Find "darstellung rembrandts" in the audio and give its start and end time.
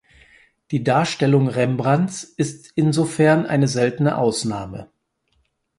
0.83-2.23